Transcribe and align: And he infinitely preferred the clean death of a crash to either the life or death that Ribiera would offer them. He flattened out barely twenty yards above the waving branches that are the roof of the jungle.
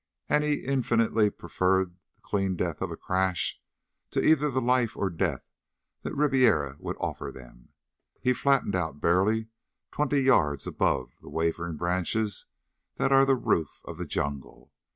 And 0.27 0.43
he 0.43 0.65
infinitely 0.65 1.29
preferred 1.29 1.95
the 2.15 2.21
clean 2.23 2.55
death 2.55 2.81
of 2.81 2.89
a 2.89 2.97
crash 2.97 3.61
to 4.09 4.19
either 4.25 4.49
the 4.49 4.59
life 4.59 4.97
or 4.97 5.11
death 5.11 5.47
that 6.01 6.15
Ribiera 6.15 6.75
would 6.79 6.97
offer 6.99 7.29
them. 7.31 7.69
He 8.19 8.33
flattened 8.33 8.73
out 8.75 8.99
barely 8.99 9.49
twenty 9.91 10.21
yards 10.23 10.65
above 10.65 11.11
the 11.21 11.29
waving 11.29 11.77
branches 11.77 12.47
that 12.95 13.11
are 13.11 13.27
the 13.27 13.35
roof 13.35 13.79
of 13.85 13.99
the 13.99 14.07
jungle. 14.07 14.71